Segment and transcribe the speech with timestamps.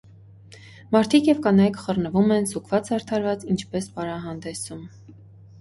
[0.95, 4.85] Մարդիկ և կանայք խռնվում են զուգված-զարդարված, ինչպես պարահանդեսում: